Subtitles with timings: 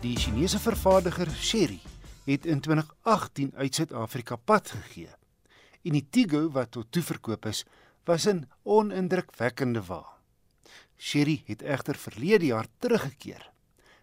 [0.00, 1.78] Die Chinese vervaardiger Chery
[2.24, 5.08] het in 2018 uit Suid-Afrika pad gegee.
[5.88, 7.64] En die Tigo wat tot toe verkoop is,
[8.04, 10.04] was 'n onindrukwekkende wa.
[10.96, 13.50] Chery het egter verlede jaar teruggekeer.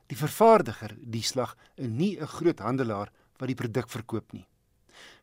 [0.08, 4.48] Die vervaardiger, die slag, is nie 'n groot handelaar wat die produk verkoop nie.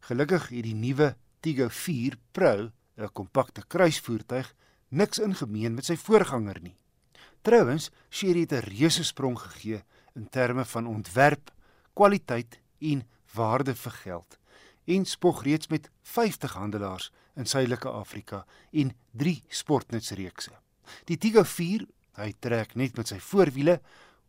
[0.01, 4.55] Gelukkig het die nuwe Tigo 4 Pro, 'n kompakte kruisvoertuig,
[4.89, 6.77] niks in gemeen met sy voorganger nie.
[7.43, 9.83] Trouwens, Chery het 'n reuse sprong gegee
[10.15, 11.51] in terme van ontwerp,
[11.93, 13.03] kwaliteit en
[13.35, 14.41] waarde vir geld
[14.85, 20.51] en spog reeds met 50 handelaars in Suidelike Afrika en 3 sportnutsreekse.
[21.05, 21.87] Die Tigo 4,
[22.19, 23.79] hy trek net met sy voorwiele,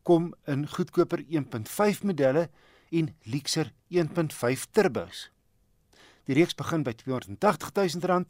[0.06, 2.50] kom in goedkoper 1.5 modelle
[2.92, 5.30] en luxer 1.5 turbos.
[6.30, 8.26] Die reeks begin by R280 000.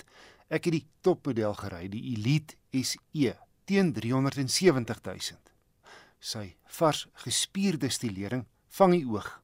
[0.52, 3.36] Ek het die topmodel gery, die Elite SE,
[3.68, 5.40] teen R370 000.
[6.22, 8.46] Sy vars gespierde stilering
[8.78, 9.42] vang die oog.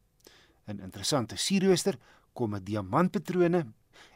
[0.68, 1.98] 'n Interessante sierrooster
[2.34, 3.66] kom met diamantpatrone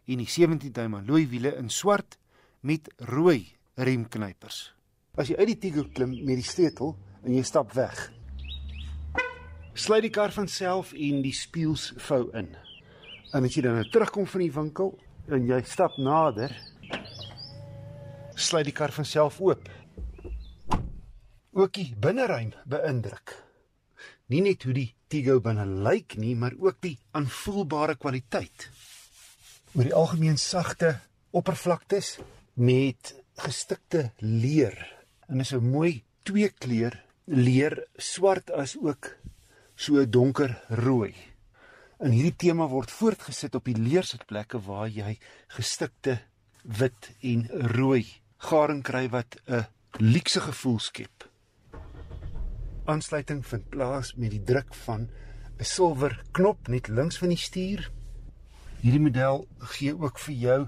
[0.05, 2.17] en die 17 duim alloy wiele in swart
[2.61, 4.73] met rooi remknypers.
[5.17, 8.11] As jy uit die Tigo klim met die sleutel en jy stap weg,
[9.73, 12.51] sluit die kar van self en die spieëls vou in.
[13.33, 14.93] En as jy dan nou terugkom van die winkel
[15.31, 16.53] en jy stap nader,
[18.35, 19.69] sluit die kar van self oop.
[21.51, 23.33] Ook die binneruim beïndruk.
[24.31, 28.69] Nie net hoe die Tigo binne lyk nie, maar ook die aanvoelbare kwaliteit.
[29.75, 30.93] Oor die algemeen sagte
[31.35, 32.13] oppervlaktes
[32.55, 33.11] met
[33.43, 34.77] gestikte leer.
[35.27, 39.17] En is 'n mooi twee kleur leer, swart as ook
[39.75, 41.13] so donker rooi.
[41.99, 46.21] En hierdie tema word voortgesit op die leersitplekke waar jy gestikte
[46.63, 48.05] wit en rooi
[48.37, 49.67] garing kry wat 'n
[49.99, 51.20] luukse gevoel skep.
[52.91, 55.07] Aansluiting vind plaas met die druk van
[55.59, 57.91] 'n silwer knop net links van die stuur.
[58.81, 60.67] Hierdie model gee ook vir jou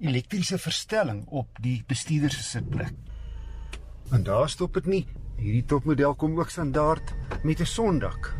[0.00, 2.94] elektriese verstelling op die bestuurder se sitplek.
[4.10, 5.06] En daar stop dit nie.
[5.36, 7.12] Hierdie topmodel kom ook standaard
[7.44, 8.32] met 'n sondak.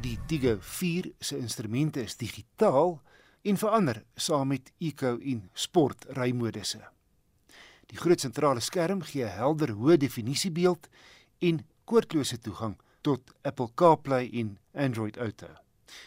[0.00, 3.02] Die Tigo 4 se instrumente is digitaal
[3.42, 6.80] en verander saam met eco en sport rymodusse.
[7.86, 10.88] Die groot sentrale skerm gee 'n helder hoë definisie beeld
[11.38, 15.50] en koordlose toegang tot Apple CarPlay en Android Auto.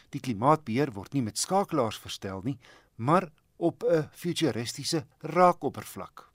[0.09, 2.57] Die klimaatbeheer word nie met skakelaars verstel nie,
[2.97, 6.31] maar op 'n futuristiese raakoppervlak.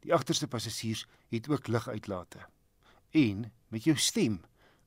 [0.00, 2.38] Die agterste passasiers het ook liguitlate.
[3.10, 4.40] En met jou stem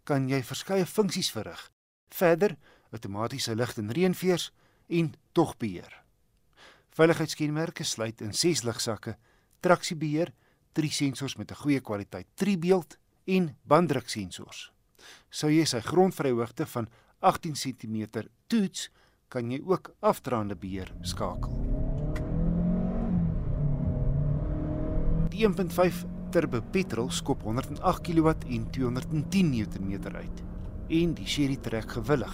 [0.03, 1.72] kan jy verskeie funksies verrig.
[2.09, 2.58] Verder
[2.91, 4.52] outomatiese lig en reënveers
[4.88, 6.03] en togbeheer.
[6.90, 9.18] Veiligheidskenmerke sluit in 6 ligsakke,
[9.59, 10.34] traksiebeheer,
[10.74, 14.72] 3 sensors met 'n goeie kwaliteit driebeeld en banddruksensors.
[15.29, 16.89] Sou jy sy grondvryhoogte van
[17.19, 18.89] 18 cm toets,
[19.28, 21.56] kan jy ook afdraande beheer skakel.
[25.34, 26.03] Die 1.5
[26.34, 30.44] turbo petrol skop 108 kW en 210 Nm uit
[30.94, 32.34] en die Chery trek gewillig,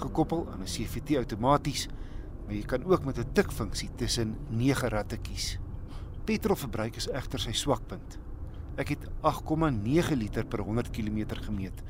[0.00, 1.88] gekoppel aan 'n CVT outomaties,
[2.44, 5.58] maar jy kan ook met 'n tikfunksie tussen 9 ratte kies.
[6.24, 8.18] Petrolverbruik is egter sy swakpunt.
[8.78, 11.80] Ek het 8,9 liter per 100 km gemeet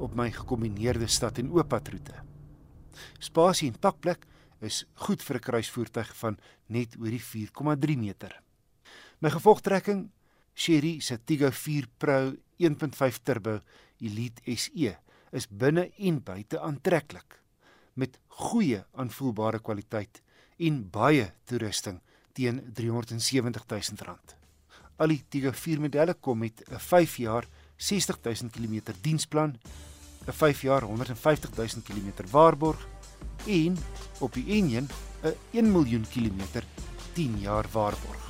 [0.00, 2.22] op my gekombineerde stad en ooppadroete.
[3.20, 4.24] Spasie en pakplek
[4.64, 8.32] is goed vir 'n kruisvoertuig van net oor die 4,3 meter.
[9.20, 10.10] My gevolgtrekking
[10.54, 13.60] Chery se Tigo 4 Pro 1.5 turbo
[14.00, 14.96] Elite SE
[15.32, 17.42] is binne en buite aantreklik
[17.94, 20.22] met goeie aanvoelbare kwaliteit
[20.58, 22.00] en baie toerusting
[22.32, 24.37] teen R370 000.
[24.98, 29.54] Al die Tigo 4 modelle kom met 'n 5 jaar 60 000 km diensplan,
[30.26, 32.88] 'n 5 jaar 150 000 km waarborg
[33.46, 33.78] en
[34.18, 34.88] op die enjin
[35.22, 36.64] 'n 1 miljoen kilometer
[37.14, 38.22] 10 jaar waarborg.